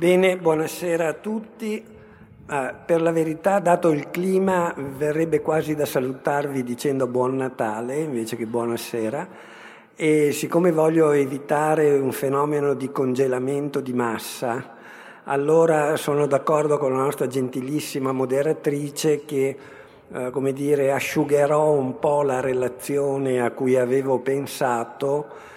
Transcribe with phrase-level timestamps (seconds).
[0.00, 1.84] Bene, buonasera a tutti.
[2.48, 8.36] Uh, per la verità, dato il clima, verrebbe quasi da salutarvi dicendo buon Natale invece
[8.36, 9.28] che buonasera.
[9.94, 14.74] E siccome voglio evitare un fenomeno di congelamento di massa,
[15.24, 19.54] allora sono d'accordo con la nostra gentilissima moderatrice che,
[20.08, 25.48] uh, come dire, asciugherò un po' la relazione a cui avevo pensato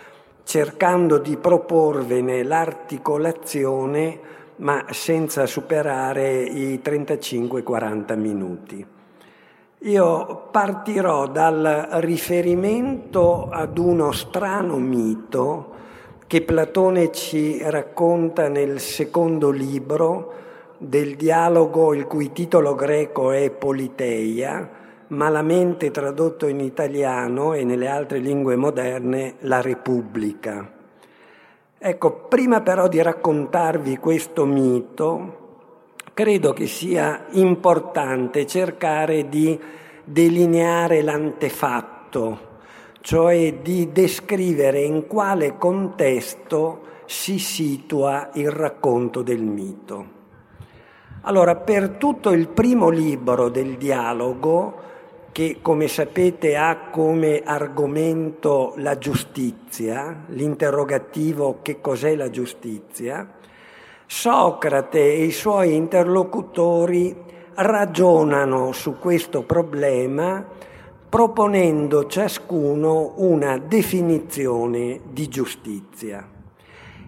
[0.44, 4.20] cercando di proporvene l'articolazione
[4.58, 8.86] ma senza superare i 35-40 minuti.
[9.80, 15.72] Io partirò dal riferimento ad uno strano mito
[16.26, 20.34] che Platone ci racconta nel secondo libro
[20.78, 24.70] del dialogo il cui titolo greco è Politeia,
[25.08, 30.73] malamente tradotto in italiano e nelle altre lingue moderne La Repubblica.
[31.86, 35.66] Ecco, prima però di raccontarvi questo mito,
[36.14, 39.60] credo che sia importante cercare di
[40.06, 42.52] delineare l'antefatto,
[43.02, 50.06] cioè di descrivere in quale contesto si situa il racconto del mito.
[51.24, 54.83] Allora, per tutto il primo libro del dialogo,
[55.34, 63.28] che come sapete ha come argomento la giustizia, l'interrogativo che cos'è la giustizia,
[64.06, 67.16] Socrate e i suoi interlocutori
[67.56, 70.46] ragionano su questo problema
[71.10, 76.30] proponendo ciascuno una definizione di giustizia.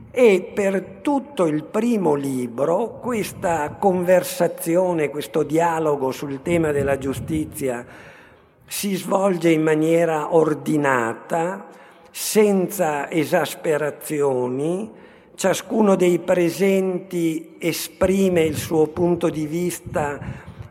[0.09, 7.85] E per tutto il primo libro questa conversazione, questo dialogo sul tema della giustizia
[8.65, 11.67] si svolge in maniera ordinata,
[12.11, 14.89] senza esasperazioni,
[15.35, 20.19] ciascuno dei presenti esprime il suo punto di vista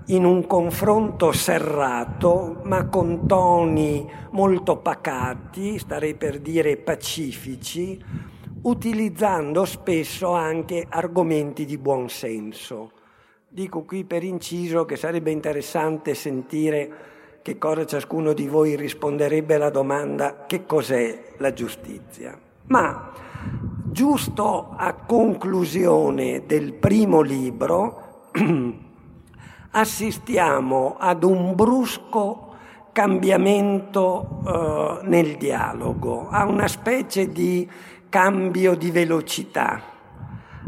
[0.06, 8.02] in un confronto serrato, ma con toni molto pacati, starei per dire pacifici,
[8.62, 12.90] utilizzando spesso anche argomenti di buon senso.
[13.48, 17.12] Dico qui per inciso che sarebbe interessante sentire
[17.44, 22.34] che cosa ciascuno di voi risponderebbe alla domanda che cos'è la giustizia.
[22.68, 23.12] Ma
[23.84, 28.30] giusto a conclusione del primo libro
[29.72, 32.54] assistiamo ad un brusco
[32.92, 37.70] cambiamento eh, nel dialogo, a una specie di
[38.08, 39.82] cambio di velocità,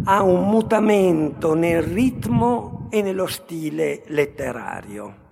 [0.04, 5.24] a un mutamento nel ritmo e nello stile letterario.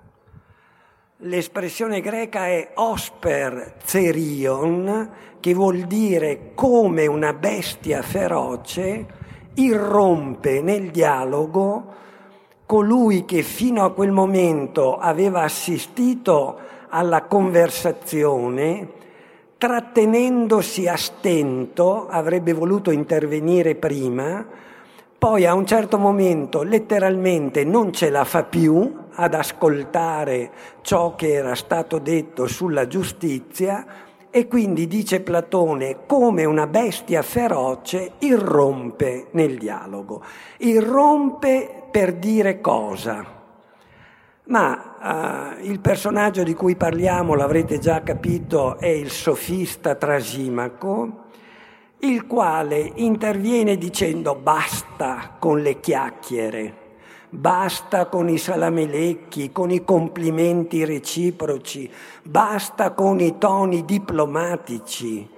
[1.26, 9.06] L'espressione greca è osper zerion, che vuol dire come una bestia feroce
[9.54, 11.92] irrompe nel dialogo
[12.66, 16.58] colui che fino a quel momento aveva assistito
[16.90, 18.88] alla conversazione,
[19.56, 24.46] trattenendosi a stento, avrebbe voluto intervenire prima,
[25.16, 30.50] poi a un certo momento letteralmente non ce la fa più ad ascoltare
[30.82, 33.86] ciò che era stato detto sulla giustizia
[34.30, 40.22] e quindi dice Platone come una bestia feroce irrompe nel dialogo.
[40.58, 43.24] Irrompe per dire cosa?
[44.46, 51.22] Ma uh, il personaggio di cui parliamo, l'avrete già capito, è il sofista Trasimaco,
[52.00, 56.74] il quale interviene dicendo basta con le chiacchiere,
[57.34, 61.90] basta con i salamelecchi, con i complimenti reciproci,
[62.22, 65.28] basta con i toni diplomatici.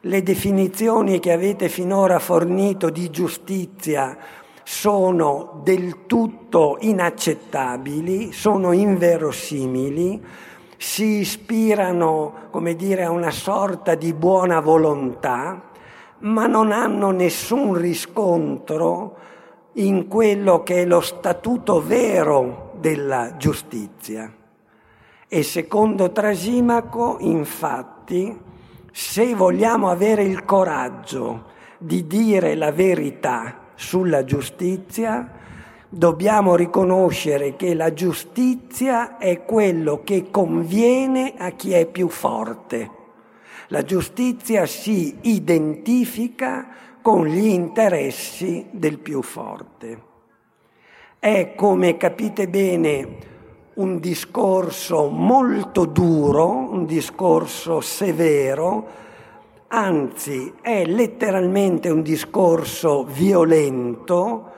[0.00, 4.16] Le definizioni che avete finora fornito di giustizia
[4.62, 10.22] sono del tutto inaccettabili, sono inverosimili,
[10.76, 15.62] si ispirano, come dire, a una sorta di buona volontà,
[16.18, 19.25] ma non hanno nessun riscontro
[19.78, 24.32] in quello che è lo statuto vero della giustizia.
[25.28, 28.38] E secondo Trasimaco, infatti,
[28.92, 35.30] se vogliamo avere il coraggio di dire la verità sulla giustizia,
[35.88, 42.96] dobbiamo riconoscere che la giustizia è quello che conviene a chi è più forte
[43.68, 46.68] la giustizia si identifica
[47.06, 50.02] con gli interessi del più forte.
[51.20, 53.18] È, come capite bene,
[53.74, 58.88] un discorso molto duro, un discorso severo,
[59.68, 64.50] anzi è letteralmente un discorso violento,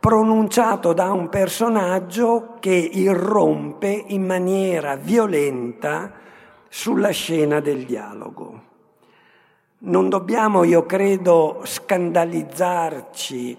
[0.00, 6.14] pronunciato da un personaggio che irrompe in maniera violenta
[6.68, 8.70] sulla scena del dialogo.
[9.84, 13.58] Non dobbiamo, io credo, scandalizzarci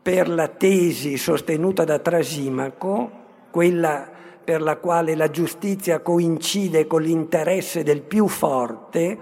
[0.00, 3.10] per la tesi sostenuta da Trasimaco,
[3.50, 4.08] quella
[4.42, 9.18] per la quale la giustizia coincide con l'interesse del più forte,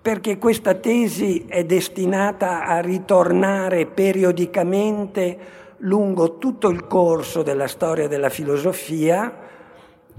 [0.00, 5.38] perché questa tesi è destinata a ritornare periodicamente
[5.78, 9.36] lungo tutto il corso della storia della filosofia.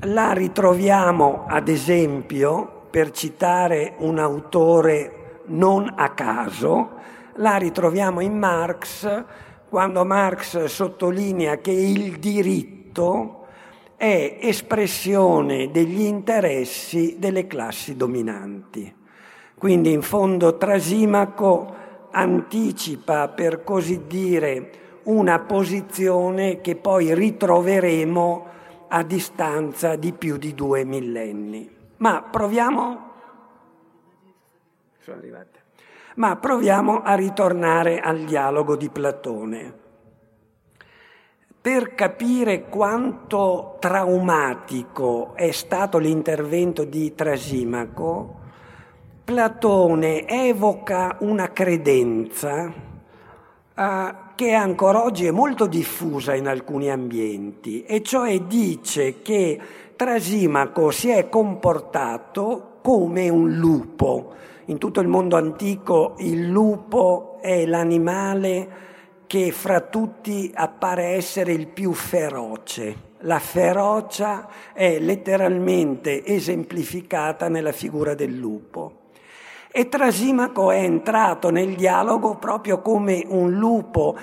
[0.02, 6.92] La ritroviamo, ad esempio, per citare un autore non a caso,
[7.36, 9.24] la ritroviamo in Marx
[9.70, 13.48] quando Marx sottolinea che il diritto
[13.96, 18.94] è espressione degli interessi delle classi dominanti.
[19.58, 21.76] Quindi in fondo Trasimaco
[22.12, 24.72] anticipa, per così dire,
[25.04, 28.46] una posizione che poi ritroveremo
[28.90, 31.68] a distanza di più di due millenni.
[31.98, 33.13] Ma proviamo,
[36.16, 39.82] Ma proviamo a ritornare al dialogo di Platone.
[41.60, 48.42] Per capire quanto traumatico è stato l'intervento di Trasimaco,
[49.24, 52.64] Platone evoca una credenza
[53.74, 59.60] uh, che ancora oggi è molto diffusa in alcuni ambienti, e cioè dice che
[59.96, 64.34] Trasimaco si è comportato come un lupo.
[64.68, 68.92] In tutto il mondo antico il lupo è l'animale
[69.28, 73.12] che fra tutti appare essere il più feroce.
[73.20, 79.00] La ferocia è letteralmente esemplificata nella figura del lupo.
[79.70, 84.16] E Trasimaco è entrato nel dialogo proprio come un lupo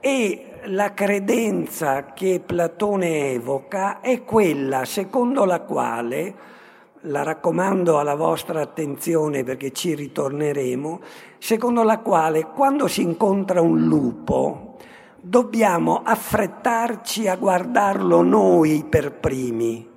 [0.00, 6.34] e la credenza che Platone evoca è quella secondo la quale,
[7.06, 11.00] la raccomando alla vostra attenzione perché ci ritorneremo,
[11.38, 14.76] secondo la quale quando si incontra un lupo
[15.20, 19.88] dobbiamo affrettarci a guardarlo noi per primi,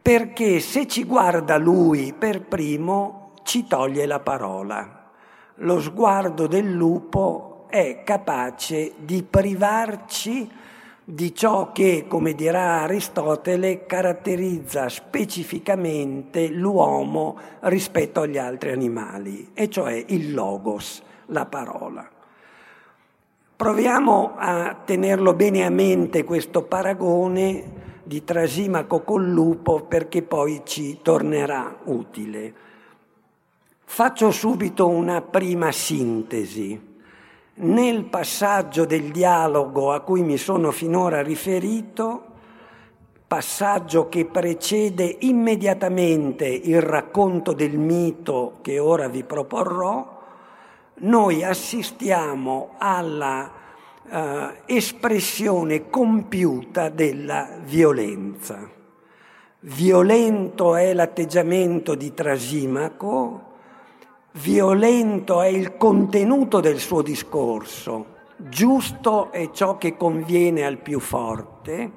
[0.00, 5.10] perché se ci guarda lui per primo ci toglie la parola.
[5.58, 10.50] Lo sguardo del lupo è capace di privarci
[11.04, 20.02] di ciò che, come dirà Aristotele, caratterizza specificamente l'uomo rispetto agli altri animali, e cioè
[20.08, 22.08] il logos, la parola.
[23.56, 31.00] Proviamo a tenerlo bene a mente questo paragone di Trasimaco col lupo perché poi ci
[31.02, 32.54] tornerà utile.
[33.84, 36.93] Faccio subito una prima sintesi.
[37.56, 42.24] Nel passaggio del dialogo a cui mi sono finora riferito,
[43.28, 50.20] passaggio che precede immediatamente il racconto del mito che ora vi proporrò,
[50.94, 53.48] noi assistiamo alla
[54.02, 54.18] uh,
[54.66, 58.68] espressione compiuta della violenza.
[59.60, 63.52] Violento è l'atteggiamento di Trasimaco,
[64.36, 71.92] Violento è il contenuto del suo discorso, giusto è ciò che conviene al più forte,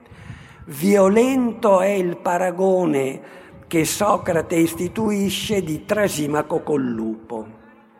[0.66, 3.22] violento è il paragone
[3.66, 7.48] che Socrate istituisce di Trasimaco col lupo.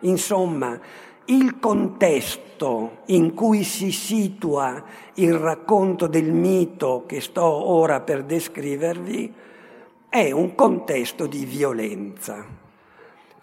[0.02, 0.80] Insomma,
[1.26, 4.84] il contesto in cui si situa
[5.16, 9.34] il racconto del mito che sto ora per descrivervi
[10.08, 12.57] è un contesto di violenza.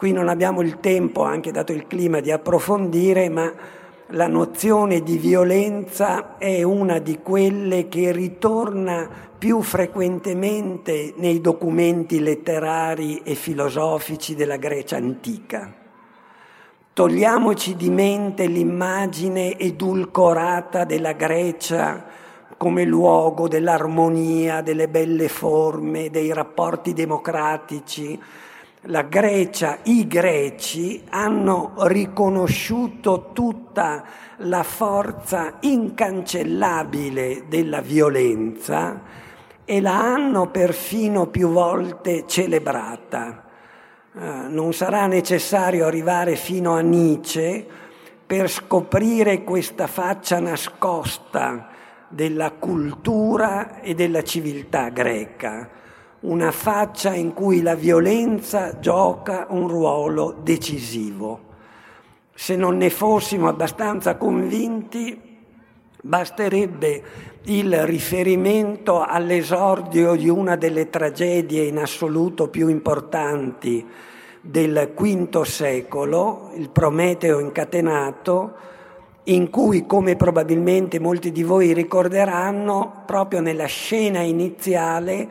[0.05, 3.51] Qui non abbiamo il tempo, anche dato il clima, di approfondire, ma
[4.09, 13.21] la nozione di violenza è una di quelle che ritorna più frequentemente nei documenti letterari
[13.23, 15.73] e filosofici della Grecia antica.
[16.93, 22.05] Togliamoci di mente l'immagine edulcorata della Grecia
[22.57, 28.21] come luogo dell'armonia, delle belle forme, dei rapporti democratici,
[28.87, 34.03] la Grecia, i greci hanno riconosciuto tutta
[34.37, 39.01] la forza incancellabile della violenza
[39.65, 43.43] e la hanno perfino più volte celebrata.
[44.13, 47.65] Eh, non sarà necessario arrivare fino a Nietzsche
[48.25, 51.69] per scoprire questa faccia nascosta
[52.07, 55.83] della cultura e della civiltà greca
[56.25, 61.39] una faccia in cui la violenza gioca un ruolo decisivo.
[62.33, 65.33] Se non ne fossimo abbastanza convinti,
[66.01, 67.03] Basterebbe
[67.45, 73.83] il riferimento all'esordio di una delle tragedie in assoluto più importanti
[74.39, 78.53] del V secolo, il Prometeo incatenato,
[79.23, 85.27] in cui, come probabilmente molti di voi ricorderanno, proprio nella scena iniziale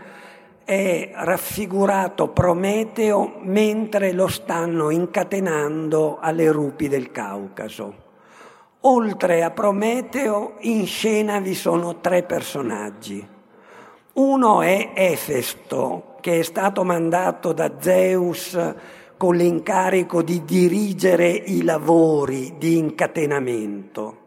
[0.64, 8.02] è raffigurato Prometeo mentre lo stanno incatenando alle rupi del Caucaso.
[8.80, 13.26] Oltre a Prometeo in scena vi sono tre personaggi.
[14.14, 18.58] Uno è Efesto, che è stato mandato da Zeus
[19.16, 24.23] con l'incarico di dirigere i lavori di incatenamento.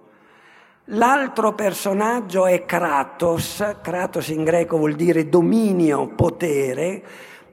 [0.91, 7.03] L'altro personaggio è Kratos, Kratos in greco vuol dire dominio, potere,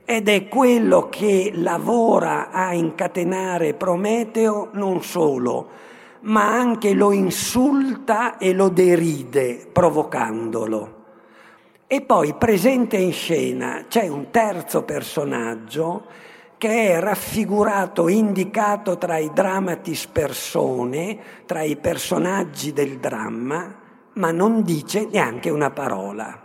[0.04, 5.68] ed è quello che lavora a incatenare Prometeo non solo,
[6.20, 11.02] ma anche lo insulta e lo deride provocandolo.
[11.88, 16.06] E poi presente in scena c'è un terzo personaggio
[16.58, 23.82] che è raffigurato, indicato tra i dramatis persone, tra i personaggi del dramma,
[24.14, 26.40] ma non dice neanche una parola.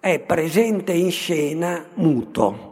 [0.00, 2.66] È presente in scena muto.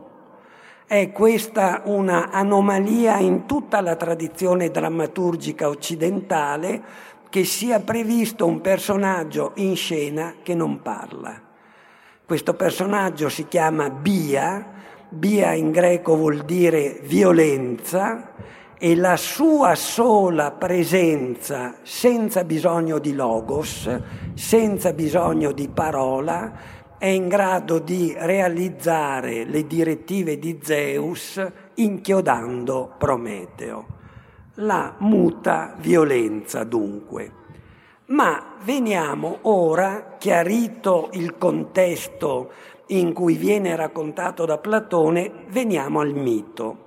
[0.86, 6.82] È questa una anomalia in tutta la tradizione drammaturgica occidentale
[7.28, 11.40] che sia previsto un personaggio in scena che non parla.
[12.24, 14.74] Questo personaggio si chiama Bia,
[15.08, 18.32] Bia in greco vuol dire violenza
[18.76, 23.88] e la sua sola presenza senza bisogno di logos,
[24.34, 26.52] senza bisogno di parola,
[26.98, 31.40] è in grado di realizzare le direttive di Zeus
[31.74, 33.86] inchiodando Prometeo.
[34.54, 37.44] La muta violenza dunque.
[38.06, 42.50] Ma veniamo ora, chiarito il contesto
[42.88, 46.84] in cui viene raccontato da Platone, veniamo al mito.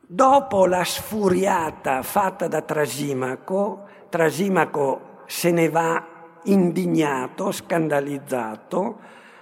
[0.00, 6.06] Dopo la sfuriata fatta da Trasimaco, Trasimaco se ne va
[6.44, 8.98] indignato, scandalizzato,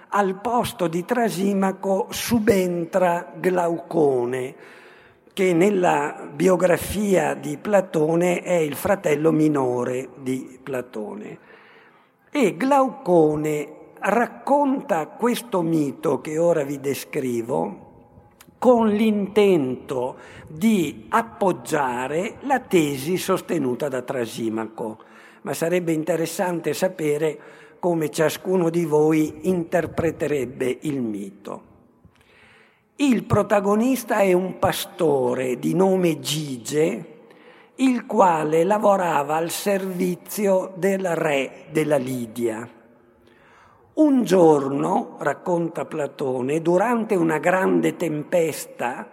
[0.09, 4.55] al posto di Trasimaco subentra Glaucone,
[5.33, 11.37] che nella biografia di Platone è il fratello minore di Platone.
[12.31, 17.91] E Glaucone racconta questo mito che ora vi descrivo
[18.57, 20.17] con l'intento
[20.47, 24.97] di appoggiare la tesi sostenuta da Trasimaco
[25.43, 27.39] ma sarebbe interessante sapere
[27.79, 31.71] come ciascuno di voi interpreterebbe il mito.
[32.95, 37.07] Il protagonista è un pastore di nome Gige,
[37.75, 42.82] il quale lavorava al servizio del re della Lidia.
[43.95, 49.07] Un giorno, racconta Platone, durante una grande tempesta,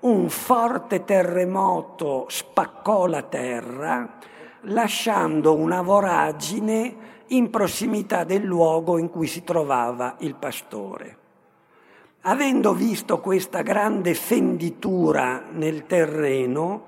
[0.00, 4.18] un forte terremoto spaccò la terra
[4.64, 6.94] lasciando una voragine
[7.28, 11.16] in prossimità del luogo in cui si trovava il pastore.
[12.20, 16.84] Avendo visto questa grande fenditura nel terreno,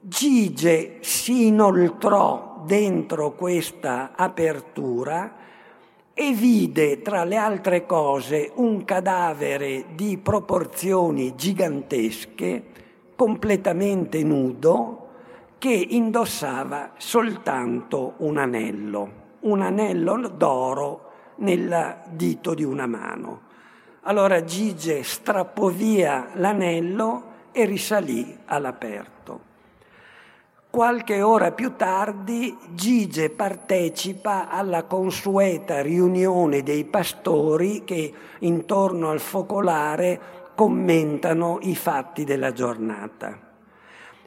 [0.00, 5.41] Gige si inoltrò dentro questa apertura
[6.14, 12.64] e vide tra le altre cose un cadavere di proporzioni gigantesche,
[13.16, 15.08] completamente nudo,
[15.58, 23.50] che indossava soltanto un anello, un anello d'oro nel dito di una mano.
[24.02, 29.21] Allora Gige strappò via l'anello e risalì all'aperto.
[30.72, 40.18] Qualche ora più tardi Gige partecipa alla consueta riunione dei pastori che intorno al focolare
[40.54, 43.38] commentano i fatti della giornata.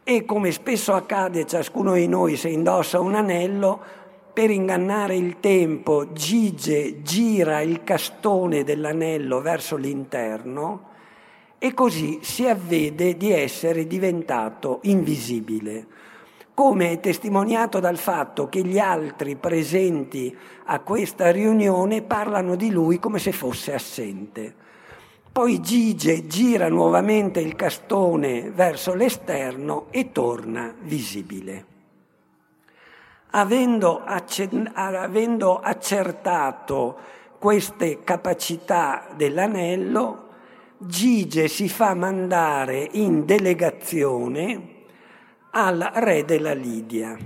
[0.03, 3.81] E come spesso accade ciascuno di noi se indossa un anello,
[4.31, 10.89] per ingannare il tempo Gige gira il castone dell'anello verso l'interno
[11.57, 15.87] e così si avvede di essere diventato invisibile,
[16.55, 20.35] come è testimoniato dal fatto che gli altri presenti
[20.67, 24.55] a questa riunione parlano di lui come se fosse assente.
[25.33, 31.65] Poi Gige gira nuovamente il castone verso l'esterno e torna visibile.
[33.31, 36.97] Avendo, accen- avendo accertato
[37.37, 40.29] queste capacità dell'anello,
[40.77, 44.74] Gige si fa mandare in delegazione
[45.57, 47.17] al re della Lidia.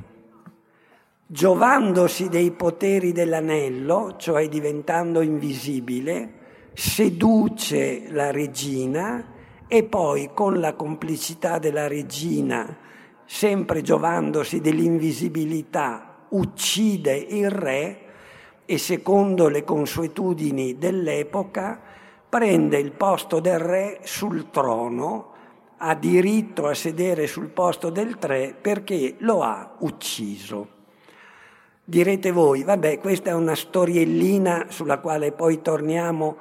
[1.32, 6.34] giovandosi dei poteri dell'anello, cioè diventando invisibile,
[6.74, 9.26] seduce la regina
[9.68, 12.78] e poi con la complicità della regina,
[13.26, 18.00] sempre giovandosi dell'invisibilità, uccide il re
[18.66, 21.80] e secondo le consuetudini dell'epoca
[22.30, 25.38] prende il posto del re sul trono,
[25.82, 30.78] ha diritto a sedere sul posto del re perché lo ha ucciso.
[31.84, 36.38] Direte voi, vabbè, questa è una storiellina sulla quale poi torniamo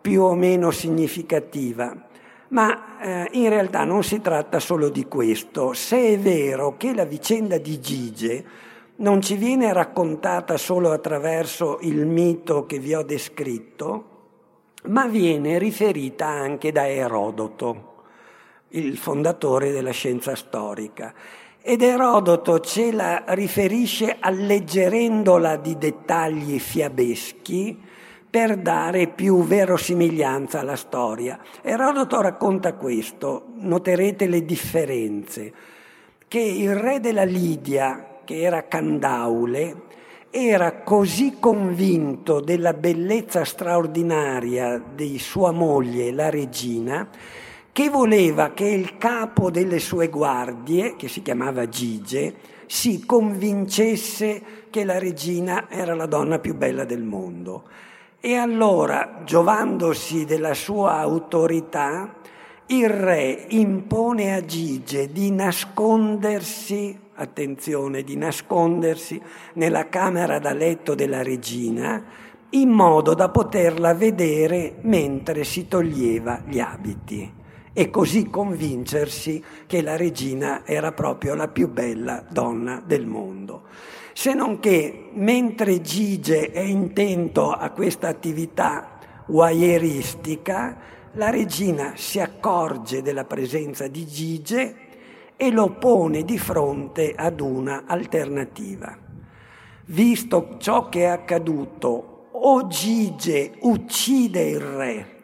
[0.00, 2.08] più o meno significativa.
[2.48, 5.72] Ma eh, in realtà non si tratta solo di questo.
[5.72, 8.44] Se è vero che la vicenda di Gige
[8.96, 14.04] non ci viene raccontata solo attraverso il mito che vi ho descritto,
[14.84, 17.89] ma viene riferita anche da Erodoto,
[18.70, 21.12] il fondatore della scienza storica.
[21.62, 27.88] Ed Erodoto ce la riferisce alleggerendola di dettagli fiabeschi,
[28.30, 31.40] per dare più verosimiglianza alla storia.
[31.62, 35.52] Erodoto racconta questo, noterete le differenze,
[36.28, 39.88] che il re della Lidia, che era Candaule,
[40.30, 47.08] era così convinto della bellezza straordinaria di sua moglie, la regina,
[47.72, 52.34] che voleva che il capo delle sue guardie, che si chiamava Gige,
[52.66, 57.64] si convincesse che la regina era la donna più bella del mondo.
[58.20, 62.16] E allora, giovandosi della sua autorità,
[62.66, 69.20] il re impone a Gige di nascondersi, attenzione, di nascondersi
[69.54, 72.02] nella camera da letto della regina,
[72.50, 77.38] in modo da poterla vedere mentre si toglieva gli abiti
[77.72, 83.62] e così convincersi che la regina era proprio la più bella donna del mondo
[84.12, 90.76] se non che mentre Gige è intento a questa attività wireistica,
[91.12, 94.74] la regina si accorge della presenza di Gige
[95.36, 98.94] e lo pone di fronte ad una alternativa.
[99.86, 105.19] Visto ciò che è accaduto, o Gige uccide il re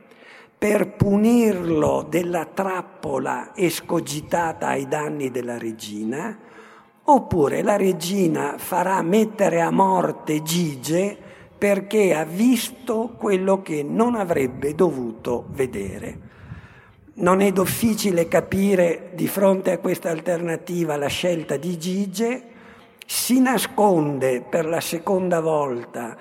[0.59, 6.38] per punirlo della trappola escogitata ai danni della regina,
[7.09, 11.16] Oppure la regina farà mettere a morte Gige
[11.57, 16.19] perché ha visto quello che non avrebbe dovuto vedere.
[17.14, 22.42] Non è difficile capire di fronte a questa alternativa la scelta di Gige,
[23.07, 26.16] si nasconde per la seconda volta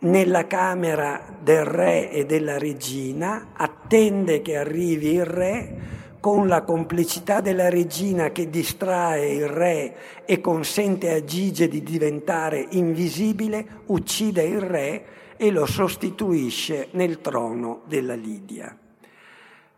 [0.00, 7.40] nella camera del re e della regina, attende che arrivi il re, con la complicità
[7.40, 14.60] della regina che distrae il re e consente a Gige di diventare invisibile, uccide il
[14.60, 15.04] re
[15.36, 18.76] e lo sostituisce nel trono della Lidia.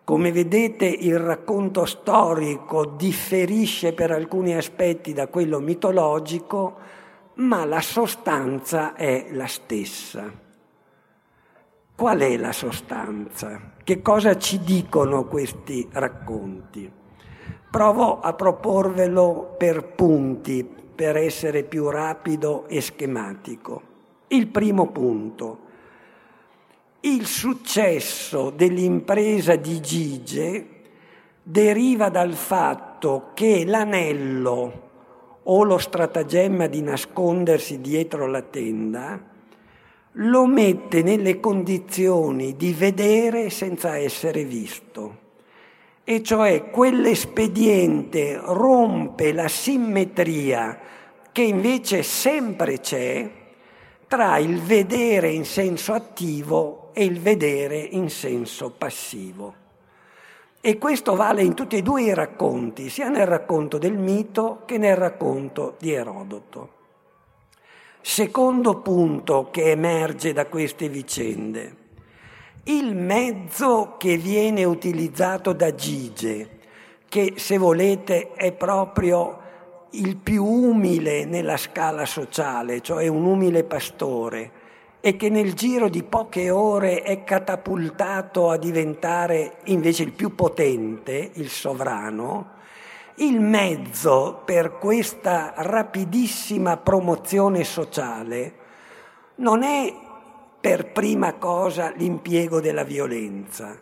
[0.02, 6.78] Come vedete il racconto storico differisce per alcuni aspetti da quello mitologico,
[7.40, 10.30] ma la sostanza è la stessa.
[11.94, 13.72] Qual è la sostanza?
[13.82, 16.90] Che cosa ci dicono questi racconti?
[17.70, 23.82] Provo a proporvelo per punti, per essere più rapido e schematico.
[24.28, 25.68] Il primo punto.
[27.00, 30.68] Il successo dell'impresa di Gige
[31.42, 34.89] deriva dal fatto che l'anello
[35.44, 39.28] o lo stratagemma di nascondersi dietro la tenda
[40.14, 45.18] lo mette nelle condizioni di vedere senza essere visto.
[46.02, 50.78] E cioè quell'espediente rompe la simmetria
[51.30, 53.30] che invece sempre c'è
[54.08, 59.59] tra il vedere in senso attivo e il vedere in senso passivo.
[60.62, 64.76] E questo vale in tutti e due i racconti, sia nel racconto del mito che
[64.76, 66.78] nel racconto di Erodoto.
[68.02, 71.76] Secondo punto che emerge da queste vicende.
[72.64, 76.58] Il mezzo che viene utilizzato da Gige,
[77.08, 79.38] che se volete è proprio
[79.92, 84.59] il più umile nella scala sociale, cioè un umile pastore,
[85.00, 91.30] e che nel giro di poche ore è catapultato a diventare invece il più potente,
[91.34, 92.58] il sovrano,
[93.16, 98.54] il mezzo per questa rapidissima promozione sociale
[99.36, 99.92] non è
[100.60, 103.78] per prima cosa l'impiego della violenza,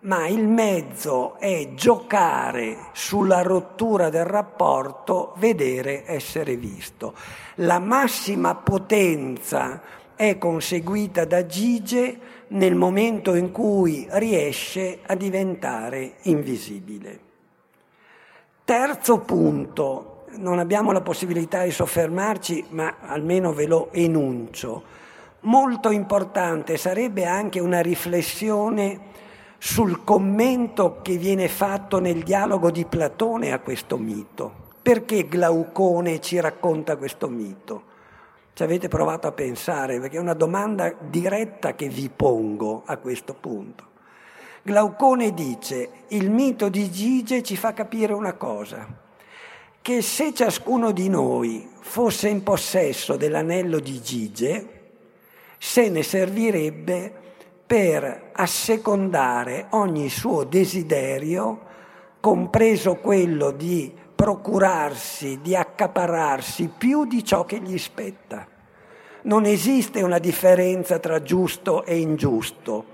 [0.00, 7.14] ma il mezzo è giocare sulla rottura del rapporto, vedere, essere visto.
[7.56, 9.82] La massima potenza
[10.20, 17.20] è conseguita da Gige nel momento in cui riesce a diventare invisibile.
[18.62, 24.82] Terzo punto, non abbiamo la possibilità di soffermarci, ma almeno ve lo enuncio.
[25.40, 29.00] Molto importante sarebbe anche una riflessione
[29.56, 34.52] sul commento che viene fatto nel dialogo di Platone a questo mito.
[34.82, 37.88] Perché Glaucone ci racconta questo mito?
[38.52, 43.34] Ci avete provato a pensare, perché è una domanda diretta che vi pongo a questo
[43.34, 43.88] punto.
[44.62, 48.86] Glaucone dice, il mito di Gige ci fa capire una cosa,
[49.80, 54.78] che se ciascuno di noi fosse in possesso dell'anello di Gige,
[55.56, 57.12] se ne servirebbe
[57.66, 61.68] per assecondare ogni suo desiderio,
[62.20, 68.46] compreso quello di procurarsi, di accapararsi più di ciò che gli spetta.
[69.22, 72.84] Non esiste una differenza tra giusto e ingiusto.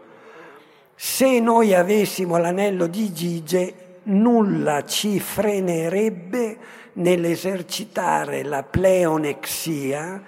[0.95, 6.59] Se noi avessimo l'anello di Gige, nulla ci frenerebbe
[6.93, 10.23] nell'esercitare la pleonexia,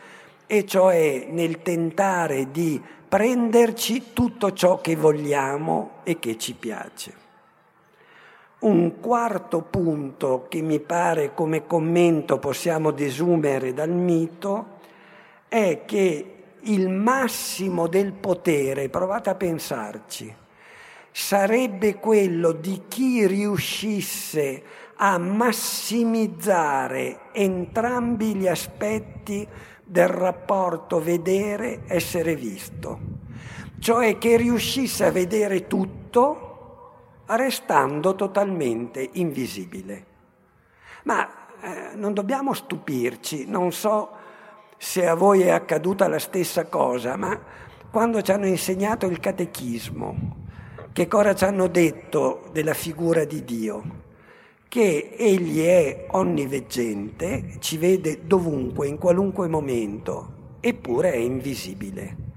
[0.49, 7.18] e cioè nel tentare di prenderci tutto ciò che vogliamo e che ci piace.
[8.61, 14.79] Un quarto punto che mi pare come commento possiamo desumere dal mito
[15.47, 20.35] è che il massimo del potere, provate a pensarci,
[21.13, 24.65] sarebbe quello di chi riuscisse
[24.97, 29.47] a massimizzare entrambi gli aspetti
[29.85, 32.99] del rapporto vedere, essere visto,
[33.79, 36.48] cioè che riuscisse a vedere tutto
[37.37, 40.05] restando totalmente invisibile.
[41.05, 41.29] Ma
[41.61, 44.11] eh, non dobbiamo stupirci, non so
[44.77, 47.39] se a voi è accaduta la stessa cosa, ma
[47.91, 50.37] quando ci hanno insegnato il catechismo,
[50.93, 54.07] che cosa ci hanno detto della figura di Dio?
[54.69, 62.28] che egli è onniveggente, ci vede dovunque, in qualunque momento, eppure è invisibile.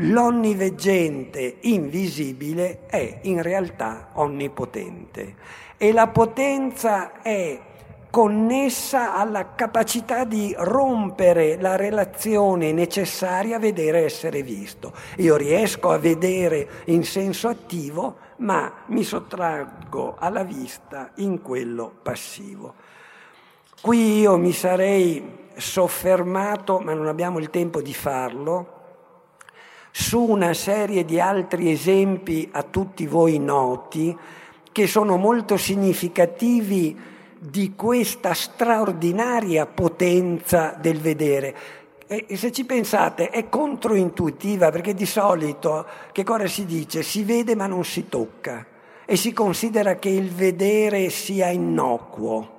[0.00, 5.34] L'onniveggente invisibile è in realtà onnipotente
[5.76, 7.60] e la potenza è
[8.08, 14.92] connessa alla capacità di rompere la relazione necessaria a vedere essere visto.
[15.16, 22.74] Io riesco a vedere in senso attivo, ma mi sottraggo alla vista in quello passivo.
[23.80, 28.77] Qui io mi sarei soffermato, ma non abbiamo il tempo di farlo,
[29.90, 34.16] su una serie di altri esempi a tutti voi noti
[34.70, 36.96] che sono molto significativi
[37.38, 41.54] di questa straordinaria potenza del vedere.
[42.06, 47.02] E se ci pensate è controintuitiva perché di solito che cosa si dice?
[47.02, 48.64] Si vede ma non si tocca
[49.04, 52.56] e si considera che il vedere sia innocuo.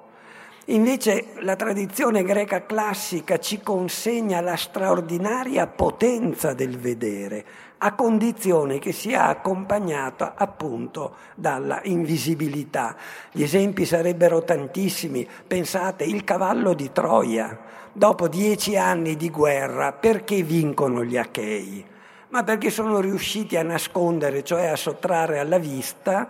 [0.69, 7.43] Invece la tradizione greca classica ci consegna la straordinaria potenza del vedere,
[7.79, 12.95] a condizione che sia accompagnata appunto dalla invisibilità.
[13.31, 15.27] Gli esempi sarebbero tantissimi.
[15.47, 17.57] Pensate, il cavallo di Troia,
[17.91, 21.83] dopo dieci anni di guerra, perché vincono gli Achei?
[22.27, 26.29] Ma perché sono riusciti a nascondere, cioè a sottrarre alla vista,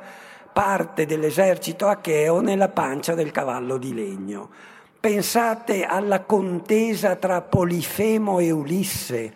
[0.51, 4.49] parte dell'esercito acheo nella pancia del cavallo di legno.
[4.99, 9.33] Pensate alla contesa tra Polifemo e Ulisse,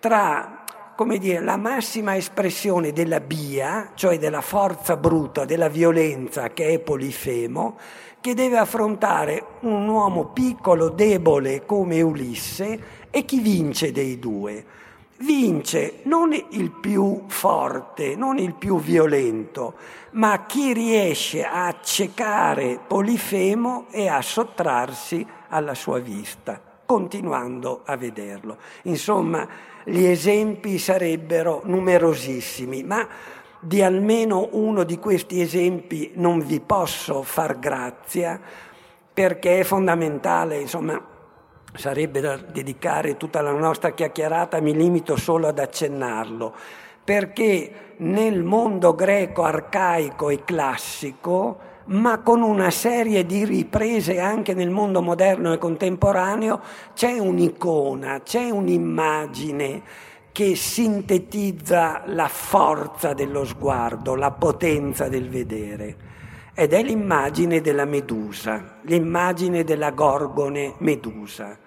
[0.00, 0.64] tra
[0.96, 6.78] come dire, la massima espressione della bia, cioè della forza bruta, della violenza che è
[6.78, 7.76] Polifemo,
[8.20, 14.64] che deve affrontare un uomo piccolo, debole come Ulisse e chi vince dei due?
[15.24, 19.74] Vince non il più forte, non il più violento,
[20.12, 28.58] ma chi riesce a accecare Polifemo e a sottrarsi alla sua vista, continuando a vederlo.
[28.82, 29.48] Insomma,
[29.84, 33.08] gli esempi sarebbero numerosissimi, ma
[33.58, 38.38] di almeno uno di questi esempi non vi posso far grazia
[39.14, 41.13] perché è fondamentale, insomma,
[41.74, 46.54] sarebbe da dedicare tutta la nostra chiacchierata, mi limito solo ad accennarlo,
[47.02, 54.70] perché nel mondo greco arcaico e classico ma con una serie di riprese anche nel
[54.70, 56.60] mondo moderno e contemporaneo,
[56.94, 59.82] c'è un'icona, c'è un'immagine
[60.32, 65.96] che sintetizza la forza dello sguardo, la potenza del vedere.
[66.54, 71.58] Ed è l'immagine della Medusa, l'immagine della Gorgone Medusa.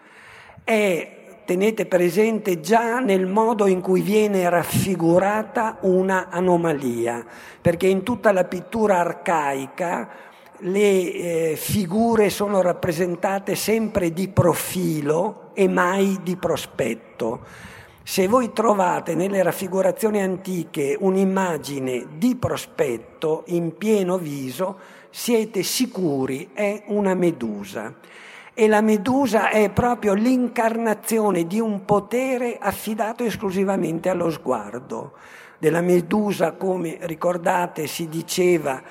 [0.70, 1.12] È,
[1.46, 7.26] tenete presente, già nel modo in cui viene raffigurata una anomalia,
[7.62, 10.10] perché in tutta la pittura arcaica
[10.58, 17.46] le eh, figure sono rappresentate sempre di profilo e mai di prospetto.
[18.04, 24.80] Se voi trovate nelle raffigurazioni antiche un'immagine di prospetto in pieno viso,
[25.12, 27.96] siete sicuri è una medusa.
[28.60, 35.12] E la medusa è proprio l'incarnazione di un potere affidato esclusivamente allo sguardo.
[35.60, 38.82] Della medusa, come ricordate, si diceva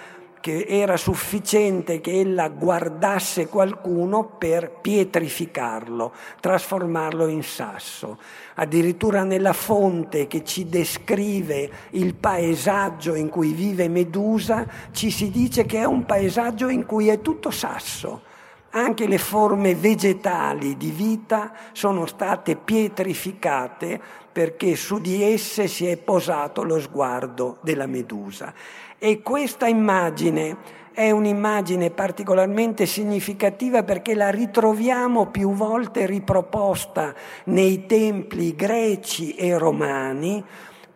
[0.40, 8.20] che era sufficiente che ella guardasse qualcuno per pietrificarlo, trasformarlo in sasso.
[8.55, 15.66] Addirittura nella fonte che ci descrive il paesaggio in cui vive Medusa, ci si dice
[15.66, 18.35] che è un paesaggio in cui è tutto sasso.
[18.77, 23.99] Anche le forme vegetali di vita sono state pietrificate
[24.31, 28.53] perché su di esse si è posato lo sguardo della Medusa.
[28.99, 30.59] E questa immagine
[30.93, 40.45] è un'immagine particolarmente significativa perché la ritroviamo più volte riproposta nei templi greci e romani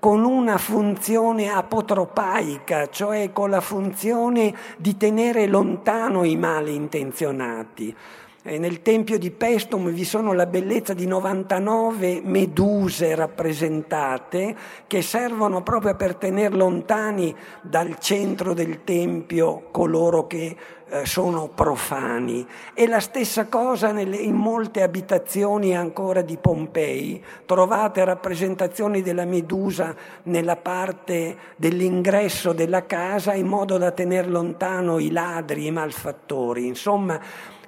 [0.01, 7.95] con una funzione apotropaica, cioè con la funzione di tenere lontano i malintenzionati.
[8.43, 15.63] E nel tempio di Pestum vi sono la bellezza di 99 meduse rappresentate che servono
[15.63, 20.57] proprio per tenere lontani dal centro del tempio coloro che
[20.89, 22.47] eh, sono profani.
[22.73, 27.23] E la stessa cosa in molte abitazioni ancora di Pompei.
[27.45, 35.11] Trovate rappresentazioni della medusa nella parte dell'ingresso della casa in modo da tenere lontano i
[35.11, 36.67] ladri, i malfattori.
[36.67, 37.21] Insomma,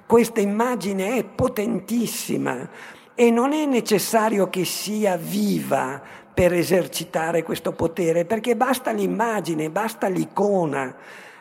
[0.05, 2.69] questa immagine è potentissima
[3.15, 6.01] e non è necessario che sia viva
[6.33, 10.95] per esercitare questo potere, perché basta l'immagine, basta l'icona,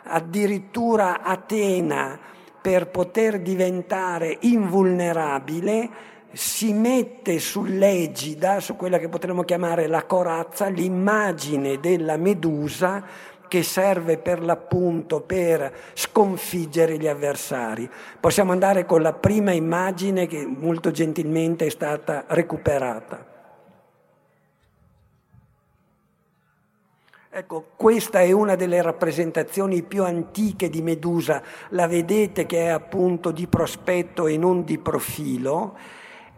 [0.05, 2.19] addirittura Atena
[2.61, 11.79] per poter diventare invulnerabile si mette sull'egida, su quella che potremmo chiamare la corazza, l'immagine
[11.79, 13.05] della Medusa
[13.53, 17.87] che serve per l'appunto per sconfiggere gli avversari.
[18.19, 23.27] Possiamo andare con la prima immagine che molto gentilmente è stata recuperata.
[27.29, 33.33] Ecco, questa è una delle rappresentazioni più antiche di Medusa, la vedete che è appunto
[33.33, 35.77] di prospetto e non di profilo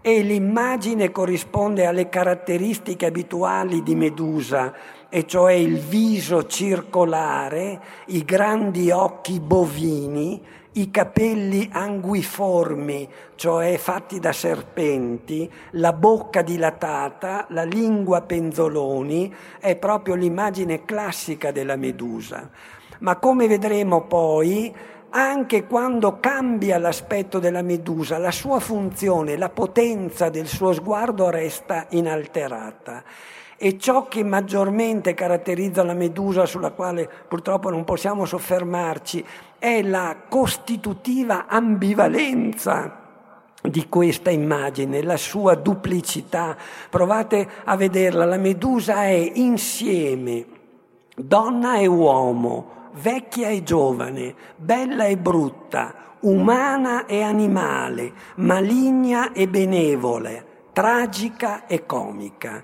[0.06, 4.74] e l'immagine corrisponde alle caratteristiche abituali di Medusa,
[5.14, 14.32] e cioè il viso circolare, i grandi occhi bovini, i capelli anguiformi, cioè fatti da
[14.32, 22.50] serpenti, la bocca dilatata, la lingua penzoloni, è proprio l'immagine classica della medusa.
[22.98, 24.74] Ma come vedremo poi,
[25.10, 31.86] anche quando cambia l'aspetto della medusa, la sua funzione, la potenza del suo sguardo resta
[31.90, 33.04] inalterata.
[33.64, 39.24] E ciò che maggiormente caratterizza la medusa, sulla quale purtroppo non possiamo soffermarci,
[39.58, 43.00] è la costitutiva ambivalenza
[43.62, 46.54] di questa immagine, la sua duplicità.
[46.90, 50.44] Provate a vederla, la medusa è insieme
[51.16, 60.44] donna e uomo, vecchia e giovane, bella e brutta, umana e animale, maligna e benevole,
[60.74, 62.62] tragica e comica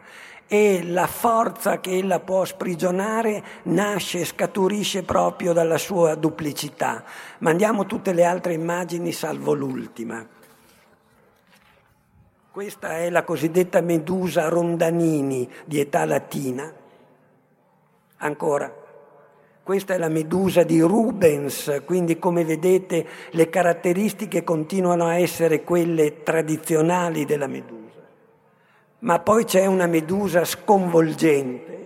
[0.53, 7.05] e la forza che ella può sprigionare nasce, scaturisce proprio dalla sua duplicità.
[7.39, 10.27] Mandiamo tutte le altre immagini salvo l'ultima.
[12.51, 16.69] Questa è la cosiddetta Medusa Rondanini di età latina.
[18.17, 18.75] Ancora,
[19.63, 26.25] questa è la Medusa di Rubens, quindi come vedete le caratteristiche continuano a essere quelle
[26.25, 27.80] tradizionali della Medusa.
[29.01, 31.79] Ma poi c'è una medusa sconvolgente,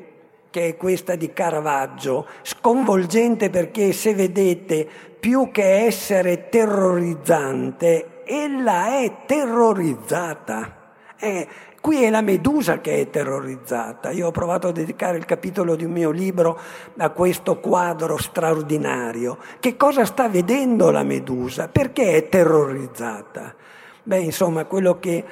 [0.51, 4.89] che è questa di Caravaggio, sconvolgente perché se vedete,
[5.21, 10.93] più che essere terrorizzante, ella è terrorizzata.
[11.17, 11.47] È,
[11.81, 14.11] qui è la medusa che è terrorizzata.
[14.11, 16.59] Io ho provato a dedicare il capitolo di un mio libro
[16.97, 19.39] a questo quadro straordinario.
[19.61, 21.69] Che cosa sta vedendo la medusa?
[21.69, 23.55] Perché è terrorizzata?
[24.03, 25.25] Beh, insomma, quello che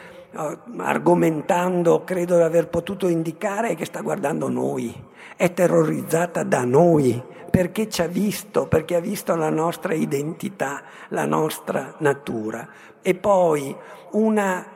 [0.78, 4.94] argomentando credo di aver potuto indicare è che sta guardando noi,
[5.36, 11.26] è terrorizzata da noi, perché ci ha visto, perché ha visto la nostra identità, la
[11.26, 12.66] nostra natura.
[13.02, 13.76] E poi
[14.12, 14.66] una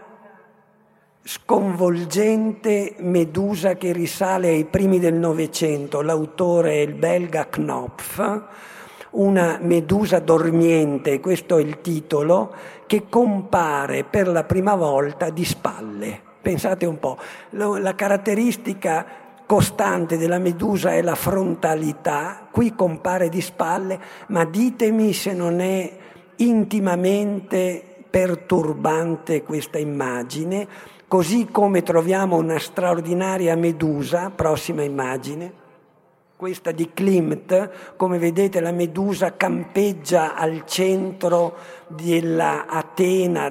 [1.22, 8.44] sconvolgente Medusa che risale ai primi del Novecento, l'autore è il belga Knopf,
[9.16, 12.54] una Medusa dormiente, questo è il titolo,
[12.86, 16.20] che compare per la prima volta di spalle.
[16.40, 17.18] Pensate un po',
[17.50, 19.06] la caratteristica
[19.46, 23.98] costante della Medusa è la frontalità, qui compare di spalle,
[24.28, 25.96] ma ditemi se non è
[26.36, 35.52] intimamente perturbante questa immagine Così come troviamo una straordinaria medusa, prossima immagine,
[36.36, 42.66] questa di Klimt, come vedete la medusa campeggia al centro della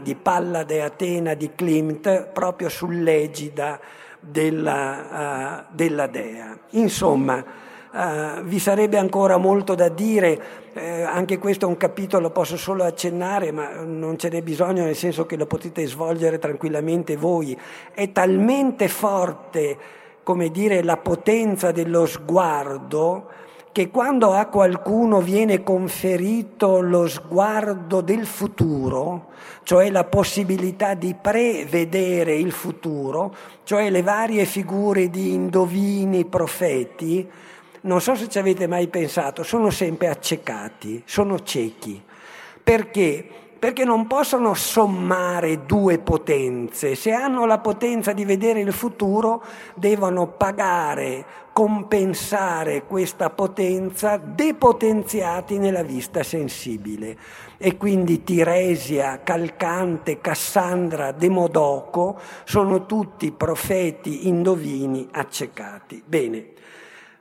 [0.02, 3.80] di Pallade Atena di Klimt, proprio sull'egida
[4.20, 6.58] della, uh, della dea.
[6.72, 7.64] Insomma,
[7.96, 12.84] Uh, vi sarebbe ancora molto da dire, eh, anche questo è un capitolo, posso solo
[12.84, 17.58] accennare, ma non ce n'è bisogno nel senso che lo potete svolgere tranquillamente voi.
[17.94, 19.78] È talmente forte,
[20.26, 23.30] come dire, la potenza dello sguardo
[23.72, 29.28] che quando a qualcuno viene conferito lo sguardo del futuro,
[29.62, 33.36] cioè la possibilità di prevedere il futuro,
[33.66, 37.30] cioè le varie figure di indovini, profeti,
[37.82, 42.02] non so se ci avete mai pensato, sono sempre accecati, sono ciechi.
[42.64, 43.28] Perché?
[43.58, 46.96] Perché non possono sommare due potenze.
[46.96, 49.44] Se hanno la potenza di vedere il futuro,
[49.76, 57.18] devono pagare, compensare questa potenza depotenziati nella vista sensibile.
[57.58, 66.04] E quindi Tiresia, Calcante, Cassandra, Demodoco sono tutti profeti indovini accecati.
[66.06, 66.50] Bene.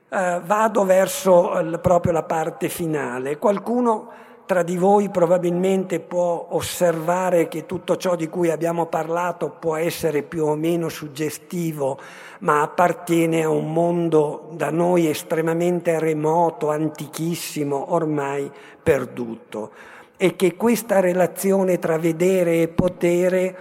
[0.08, 3.38] Uh, vado verso uh, proprio la parte finale.
[3.38, 4.10] Qualcuno
[4.46, 10.22] tra di voi probabilmente può osservare che tutto ciò di cui abbiamo parlato può essere
[10.22, 11.98] più o meno suggestivo,
[12.40, 18.50] ma appartiene a un mondo da noi estremamente remoto, antichissimo, ormai
[18.82, 19.70] perduto.
[20.16, 23.56] E che questa relazione tra vedere e potere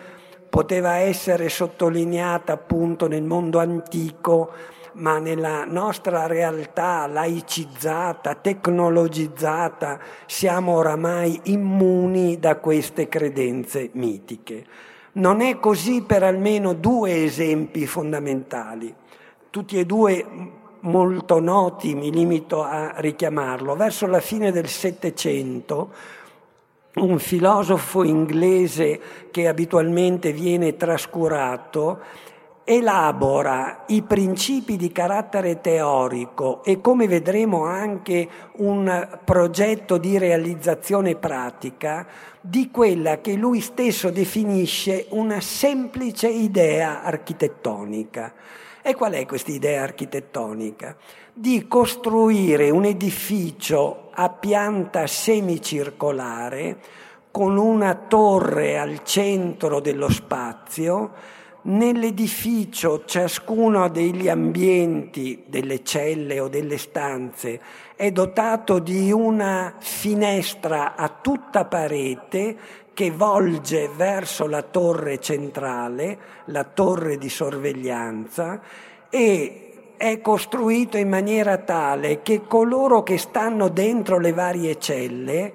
[0.49, 4.51] poteva essere sottolineata appunto nel mondo antico
[4.93, 14.65] ma nella nostra realtà laicizzata, tecnologizzata, siamo oramai immuni da queste credenze mitiche.
[15.13, 18.93] Non è così per almeno due esempi fondamentali,
[19.49, 20.25] tutti e due
[20.81, 23.75] molto noti, mi limito a richiamarlo.
[23.75, 25.93] Verso la fine del Settecento,
[26.95, 28.99] un filosofo inglese
[29.31, 31.99] che abitualmente viene trascurato
[32.65, 42.07] elabora i principi di carattere teorico e come vedremo anche un progetto di realizzazione pratica
[42.39, 48.33] di quella che lui stesso definisce una semplice idea architettonica.
[48.81, 50.95] E qual è questa idea architettonica?
[51.33, 56.77] Di costruire un edificio a pianta semicircolare
[57.31, 66.77] con una torre al centro dello spazio Nell'edificio ciascuno degli ambienti, delle celle o delle
[66.77, 67.61] stanze,
[67.95, 72.57] è dotato di una finestra a tutta parete
[72.93, 78.59] che volge verso la torre centrale, la torre di sorveglianza,
[79.09, 85.53] e è costruito in maniera tale che coloro che stanno dentro le varie celle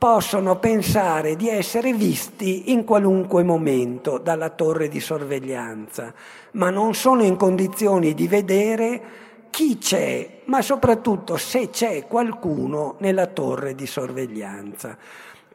[0.00, 6.14] possono pensare di essere visti in qualunque momento dalla torre di sorveglianza,
[6.52, 9.02] ma non sono in condizioni di vedere
[9.50, 14.96] chi c'è, ma soprattutto se c'è qualcuno nella torre di sorveglianza.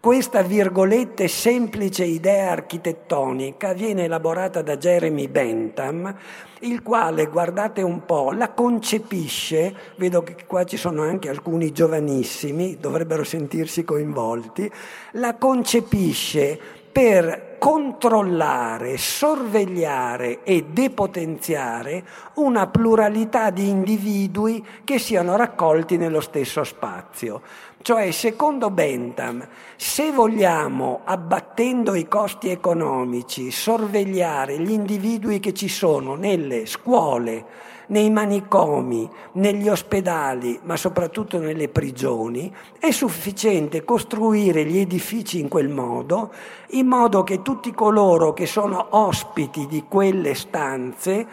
[0.06, 6.16] Questa virgolette semplice idea architettonica viene elaborata da Jeremy Bentham,
[6.60, 12.78] il quale, guardate un po', la concepisce, vedo che qua ci sono anche alcuni giovanissimi,
[12.80, 14.72] dovrebbero sentirsi coinvolti,
[15.14, 16.60] la concepisce
[16.92, 22.06] per controllare, sorvegliare e depotenziare
[22.36, 27.42] una pluralità di individui che siano raccolti nello stesso spazio.
[27.82, 29.48] Cioè, secondo Bentham,
[29.78, 37.46] se vogliamo, abbattendo i costi economici, sorvegliare gli individui che ci sono nelle scuole,
[37.88, 45.70] nei manicomi, negli ospedali, ma soprattutto nelle prigioni, è sufficiente costruire gli edifici in quel
[45.70, 46.32] modo,
[46.70, 51.28] in modo che tutti coloro che sono ospiti di quelle stanze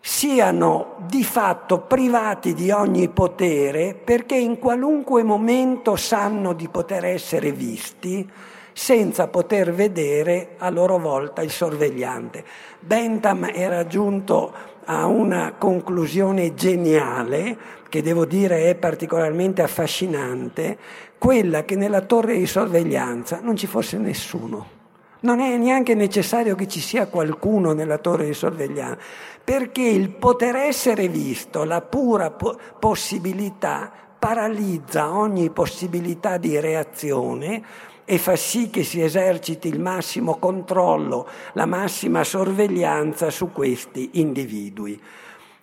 [0.00, 7.52] siano di fatto privati di ogni potere perché in qualunque momento sanno di poter essere
[7.52, 8.26] visti
[8.72, 12.44] senza poter vedere a loro volta il sorvegliante.
[12.78, 14.52] Bentham era giunto
[14.90, 17.56] a una conclusione geniale,
[17.90, 20.78] che devo dire è particolarmente affascinante,
[21.18, 24.76] quella che nella torre di sorveglianza non ci fosse nessuno.
[25.20, 28.98] Non è neanche necessario che ci sia qualcuno nella torre di sorveglianza,
[29.44, 37.62] perché il poter essere visto, la pura po- possibilità, paralizza ogni possibilità di reazione
[38.10, 44.98] e fa sì che si eserciti il massimo controllo, la massima sorveglianza su questi individui.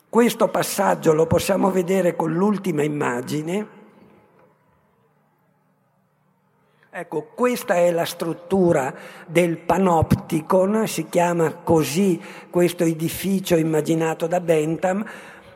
[0.07, 3.83] Questo passaggio lo possiamo vedere con l'ultima immagine
[6.97, 8.93] Ecco, questa è la struttura
[9.27, 15.05] del panopticon, si chiama così questo edificio immaginato da Bentham.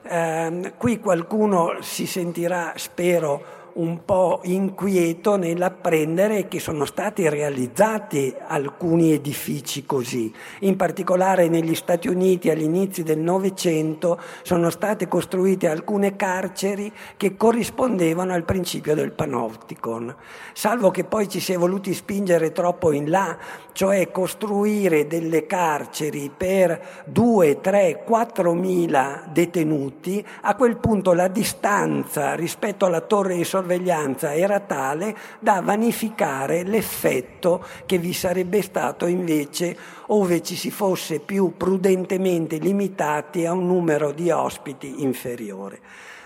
[0.01, 9.13] Eh, qui qualcuno si sentirà, spero, un po' inquieto nell'apprendere che sono stati realizzati alcuni
[9.13, 10.33] edifici così.
[10.61, 18.33] In particolare negli Stati Uniti all'inizio del Novecento sono state costruite alcune carceri che corrispondevano
[18.33, 20.13] al principio del panopticon,
[20.53, 23.37] salvo che poi ci si è voluti spingere troppo in là,
[23.71, 32.33] cioè costruire delle carceri per 2, 3, 4 mila detenuti, a quel punto la distanza
[32.33, 39.77] rispetto alla torre di sorveglianza era tale da vanificare l'effetto che vi sarebbe stato invece
[40.07, 45.79] ove ci si fosse più prudentemente limitati a un numero di ospiti inferiore.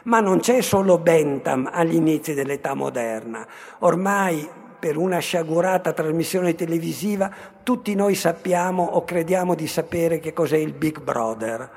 [0.03, 3.47] Ma non c'è solo Bentham agli inizi dell'età moderna.
[3.79, 4.47] Ormai
[4.83, 7.31] per una sciagurata trasmissione televisiva
[7.63, 11.69] tutti noi sappiamo o crediamo di sapere che cos'è il Big Brother.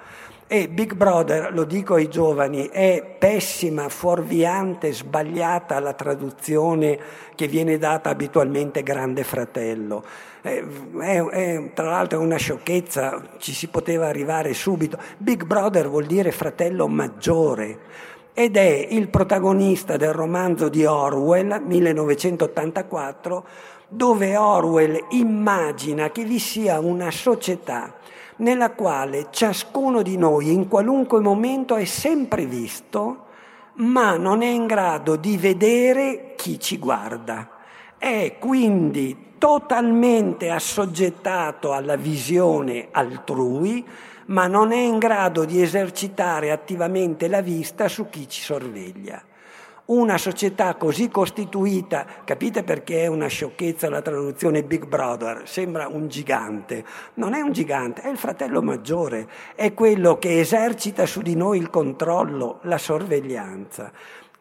[0.48, 6.96] E Big Brother, lo dico ai giovani, è pessima, fuorviante, sbagliata la traduzione
[7.34, 10.04] che viene data abitualmente Grande Fratello.
[10.40, 10.62] È,
[11.00, 15.00] è, è, tra l'altro una sciocchezza, ci si poteva arrivare subito.
[15.16, 17.78] Big Brother vuol dire fratello maggiore
[18.32, 23.44] ed è il protagonista del romanzo di Orwell, 1984,
[23.88, 27.94] dove Orwell immagina che vi sia una società
[28.36, 33.24] nella quale ciascuno di noi in qualunque momento è sempre visto,
[33.74, 37.50] ma non è in grado di vedere chi ci guarda.
[37.98, 43.84] È quindi totalmente assoggettato alla visione altrui,
[44.26, 49.22] ma non è in grado di esercitare attivamente la vista su chi ci sorveglia.
[49.86, 56.08] Una società così costituita, capite perché è una sciocchezza la traduzione Big Brother, sembra un
[56.08, 56.84] gigante.
[57.14, 61.58] Non è un gigante, è il fratello maggiore, è quello che esercita su di noi
[61.58, 63.92] il controllo, la sorveglianza.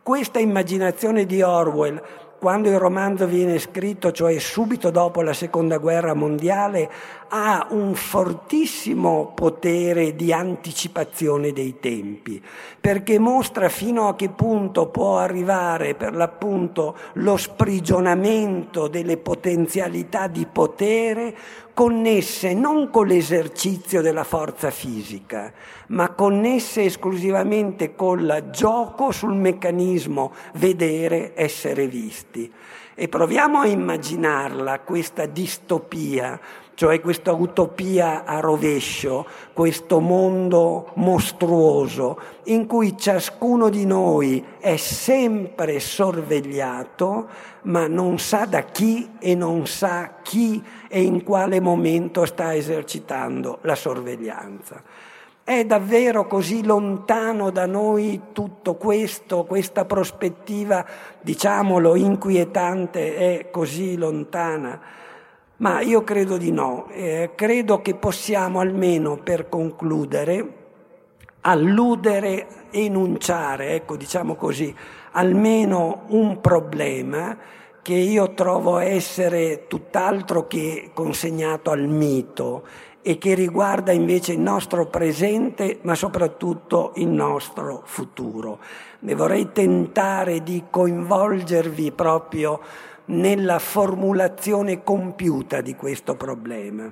[0.02, 2.02] Questa immaginazione di Orwell
[2.46, 6.88] quando il romanzo viene scritto, cioè subito dopo la seconda guerra mondiale,
[7.30, 12.40] ha un fortissimo potere di anticipazione dei tempi,
[12.80, 20.46] perché mostra fino a che punto può arrivare per l'appunto lo sprigionamento delle potenzialità di
[20.46, 21.36] potere
[21.76, 25.52] connesse non con l'esercizio della forza fisica,
[25.88, 32.50] ma connesse esclusivamente col gioco sul meccanismo vedere, essere visti.
[32.96, 36.40] E proviamo a immaginarla, questa distopia,
[36.76, 45.80] cioè questa utopia a rovescio, questo mondo mostruoso in cui ciascuno di noi è sempre
[45.80, 47.28] sorvegliato,
[47.64, 50.64] ma non sa da chi e non sa chi
[50.96, 54.82] e in quale momento sta esercitando la sorveglianza.
[55.44, 60.86] È davvero così lontano da noi tutto questo, questa prospettiva,
[61.20, 64.80] diciamolo, inquietante è così lontana?
[65.58, 70.64] Ma io credo di no, eh, credo che possiamo almeno per concludere
[71.42, 74.74] alludere, enunciare, ecco diciamo così,
[75.12, 77.38] almeno un problema
[77.86, 82.66] che io trovo essere tutt'altro che consegnato al mito
[83.04, 88.58] e che riguarda invece il nostro presente, ma soprattutto il nostro futuro.
[89.02, 92.60] Ne vorrei tentare di coinvolgervi proprio
[93.06, 96.92] nella formulazione compiuta di questo problema.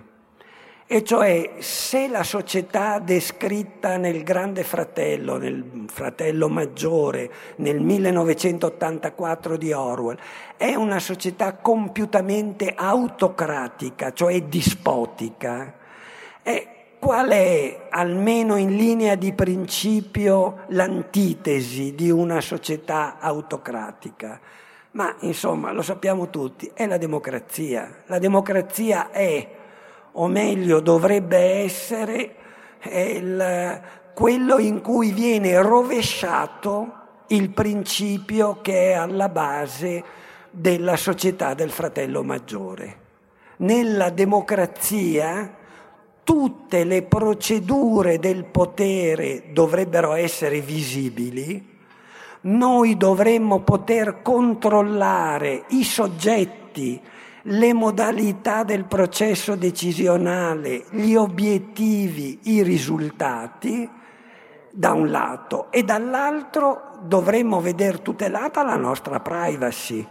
[0.85, 9.71] E cioè se la società descritta nel Grande Fratello, nel Fratello Maggiore, nel 1984 di
[9.71, 10.17] Orwell,
[10.57, 15.73] è una società compiutamente autocratica, cioè dispotica,
[16.43, 16.67] e
[16.99, 24.39] qual è, almeno in linea di principio, l'antitesi di una società autocratica?
[24.91, 28.03] Ma insomma, lo sappiamo tutti, è la democrazia.
[28.05, 29.49] La democrazia è,
[30.13, 32.35] o meglio dovrebbe essere,
[32.83, 33.81] il,
[34.13, 40.03] quello in cui viene rovesciato il principio che è alla base
[40.49, 43.01] della società del fratello maggiore.
[43.57, 45.61] Nella democrazia
[46.23, 51.71] tutte le procedure del potere dovrebbero essere visibili,
[52.41, 57.01] noi dovremmo poter controllare i soggetti,
[57.43, 63.89] le modalità del processo decisionale, gli obiettivi, i risultati,
[64.71, 70.05] da un lato, e dall'altro dovremmo vedere tutelata la nostra privacy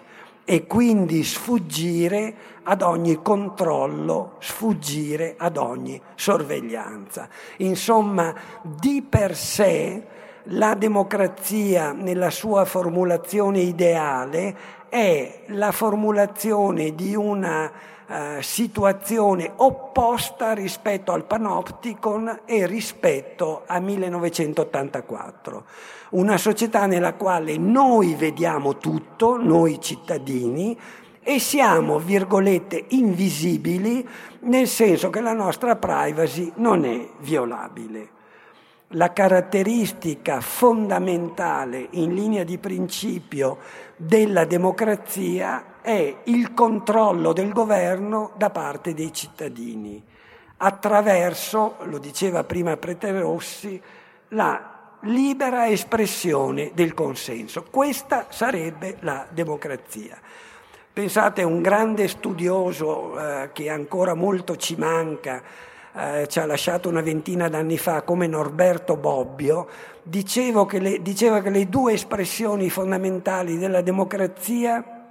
[0.44, 7.28] e quindi sfuggire ad ogni controllo, sfuggire ad ogni sorveglianza.
[7.58, 10.06] Insomma, di per sé
[10.46, 21.12] la democrazia nella sua formulazione ideale è la formulazione di una uh, situazione opposta rispetto
[21.12, 25.64] al panopticon e rispetto a 1984
[26.11, 30.78] una società nella quale noi vediamo tutto, noi cittadini,
[31.22, 34.07] e siamo, virgolette, invisibili,
[34.40, 38.20] nel senso che la nostra privacy non è violabile.
[38.95, 43.57] La caratteristica fondamentale in linea di principio
[44.05, 50.03] della democrazia è il controllo del governo da parte dei cittadini,
[50.57, 53.80] attraverso, lo diceva prima Prete Rossi,
[54.28, 57.64] la libera espressione del consenso.
[57.70, 60.18] Questa sarebbe la democrazia.
[60.92, 65.42] Pensate, un grande studioso eh, che ancora molto ci manca,
[65.95, 69.68] eh, ci ha lasciato una ventina d'anni fa, come Norberto Bobbio,
[70.66, 75.01] che le, diceva che le due espressioni fondamentali della democrazia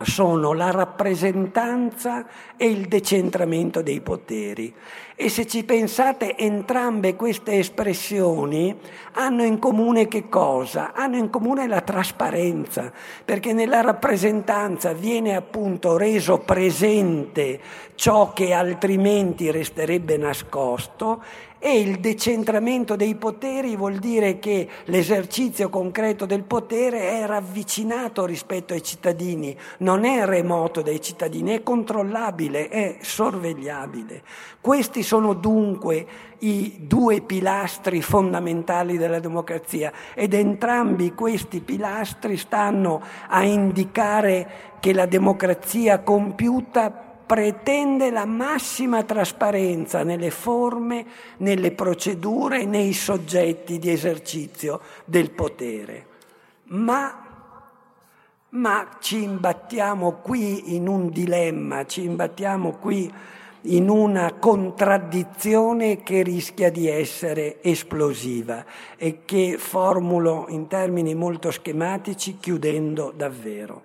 [0.00, 2.26] sono la rappresentanza
[2.56, 4.72] e il decentramento dei poteri.
[5.20, 8.78] E se ci pensate, entrambe queste espressioni
[9.14, 10.92] hanno in comune che cosa?
[10.94, 12.92] Hanno in comune la trasparenza,
[13.24, 17.60] perché nella rappresentanza viene appunto reso presente
[17.96, 21.20] ciò che altrimenti resterebbe nascosto
[21.58, 28.74] e il decentramento dei poteri vuol dire che l'esercizio concreto del potere è ravvicinato rispetto
[28.74, 34.22] ai cittadini, non è remoto dai cittadini, è controllabile, è sorvegliabile.
[34.60, 36.06] Questi sono dunque
[36.40, 45.06] i due pilastri fondamentali della democrazia ed entrambi questi pilastri stanno a indicare che la
[45.06, 51.04] democrazia compiuta pretende la massima trasparenza nelle forme,
[51.36, 56.06] nelle procedure, nei soggetti di esercizio del potere.
[56.68, 57.26] Ma,
[58.48, 63.12] ma ci imbattiamo qui in un dilemma, ci imbattiamo qui
[63.62, 68.64] in una contraddizione che rischia di essere esplosiva
[68.96, 73.82] e che formulo in termini molto schematici chiudendo davvero.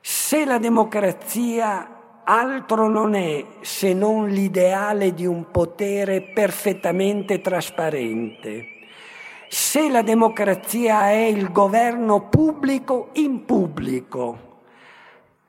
[0.00, 1.91] Se la democrazia
[2.24, 8.66] altro non è se non l'ideale di un potere perfettamente trasparente.
[9.48, 14.50] Se la democrazia è il governo pubblico in pubblico,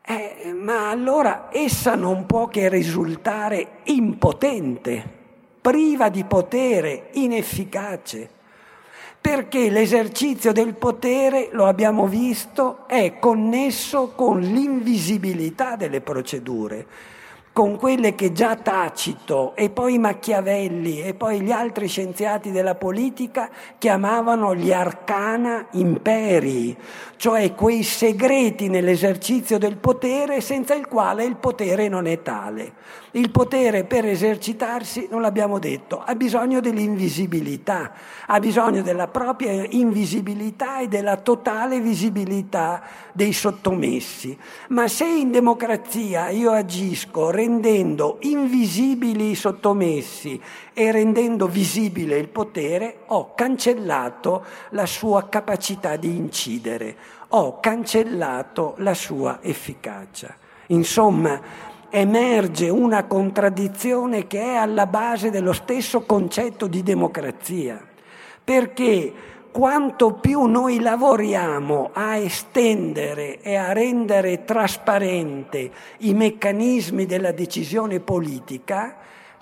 [0.06, 5.22] eh, ma allora essa non può che risultare impotente,
[5.62, 8.42] priva di potere, inefficace
[9.24, 16.86] perché l'esercizio del potere, lo abbiamo visto, è connesso con l'invisibilità delle procedure.
[17.54, 23.48] Con quelle che già Tacito e poi Machiavelli e poi gli altri scienziati della politica
[23.78, 26.76] chiamavano gli arcana imperi,
[27.16, 32.74] cioè quei segreti nell'esercizio del potere senza il quale il potere non è tale.
[33.16, 37.92] Il potere per esercitarsi, non l'abbiamo detto, ha bisogno dell'invisibilità,
[38.26, 42.82] ha bisogno della propria invisibilità e della totale visibilità
[43.12, 44.36] dei sottomessi.
[44.70, 50.42] Ma se in democrazia io agisco rendendo invisibili i sottomessi
[50.72, 56.96] e rendendo visibile il potere, ho cancellato la sua capacità di incidere,
[57.30, 60.34] ho cancellato la sua efficacia.
[60.68, 61.42] Insomma,
[61.90, 67.86] emerge una contraddizione che è alla base dello stesso concetto di democrazia,
[68.42, 69.14] perché
[69.54, 78.98] quanto più noi lavoriamo a estendere e a rendere trasparente i meccanismi della decisione politica,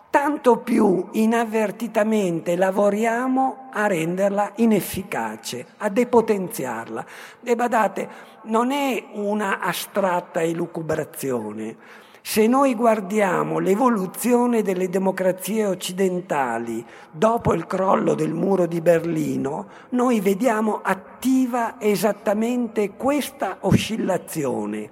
[0.09, 7.05] tanto più inavvertitamente lavoriamo a renderla inefficace, a depotenziarla.
[7.41, 8.09] E badate,
[8.43, 11.77] non è una astratta elucubrazione,
[12.21, 20.19] se noi guardiamo l'evoluzione delle democrazie occidentali dopo il crollo del muro di Berlino, noi
[20.19, 24.89] vediamo attiva esattamente questa oscillazione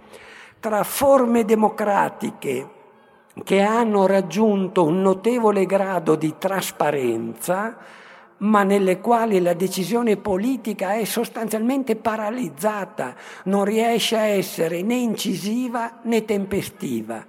[0.60, 2.68] tra forme democratiche
[3.44, 7.78] che hanno raggiunto un notevole grado di trasparenza
[8.40, 13.16] ma nelle quali la decisione politica è sostanzialmente paralizzata,
[13.46, 17.26] non riesce a essere né incisiva né tempestiva.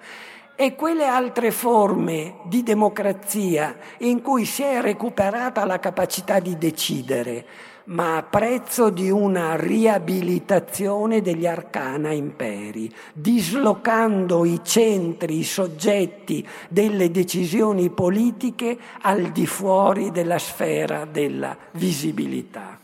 [0.54, 7.46] E quelle altre forme di democrazia in cui si è recuperata la capacità di decidere,
[7.90, 17.10] ma a prezzo di una riabilitazione degli arcana imperi, dislocando i centri, i soggetti delle
[17.10, 22.78] decisioni politiche al di fuori della sfera della visibilità.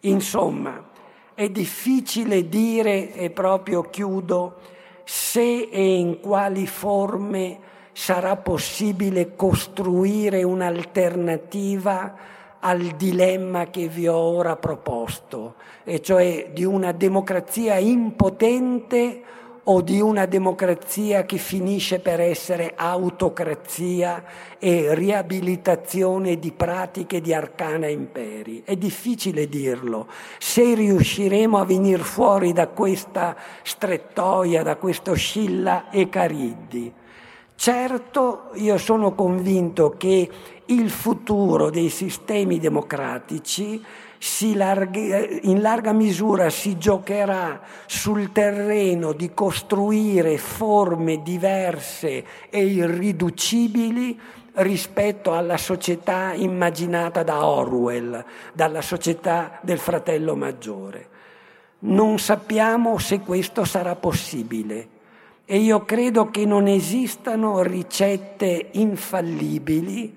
[0.00, 0.90] Insomma,
[1.32, 4.56] è difficile dire, e proprio chiudo,
[5.04, 7.58] se e in quali forme
[7.92, 12.32] sarà possibile costruire un'alternativa
[12.66, 19.22] al dilemma che vi ho ora proposto, e cioè di una democrazia impotente
[19.64, 24.24] o di una democrazia che finisce per essere autocrazia
[24.58, 28.62] e riabilitazione di pratiche di arcana imperi.
[28.64, 30.06] È difficile dirlo.
[30.38, 36.92] Se riusciremo a venire fuori da questa strettoia, da questo Scilla e Cariddi.
[37.56, 40.28] Certo, io sono convinto che
[40.66, 43.82] il futuro dei sistemi democratici
[44.54, 44.98] larga,
[45.42, 54.18] in larga misura si giocherà sul terreno di costruire forme diverse e irriducibili
[54.54, 61.08] rispetto alla società immaginata da Orwell, dalla società del fratello maggiore.
[61.80, 64.93] Non sappiamo se questo sarà possibile
[65.46, 70.16] e io credo che non esistano ricette infallibili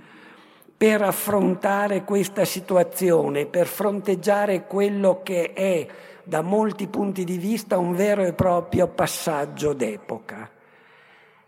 [0.77, 5.87] per affrontare questa situazione, per fronteggiare quello che è
[6.23, 10.49] da molti punti di vista un vero e proprio passaggio d'epoca.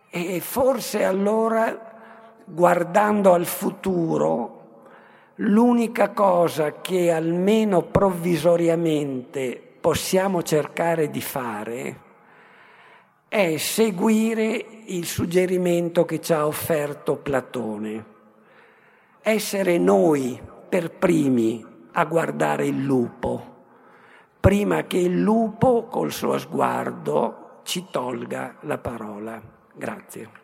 [0.09, 4.57] E forse allora, guardando al futuro,
[5.35, 12.07] l'unica cosa che almeno provvisoriamente possiamo cercare di fare
[13.29, 18.17] è seguire il suggerimento che ci ha offerto Platone
[19.21, 23.57] essere noi per primi a guardare il lupo,
[24.39, 29.41] prima che il lupo col suo sguardo ci tolga la parola.
[29.73, 30.38] Grazie.